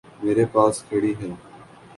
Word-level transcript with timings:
میرے 0.23 0.45
پاس 0.53 0.75
کھڑی 0.87 1.11
ہے۔ 1.19 1.29